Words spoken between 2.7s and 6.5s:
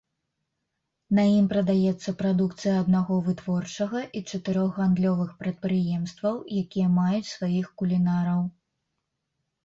аднаго вытворчага і чатырох гандлёвых прадпрыемстваў,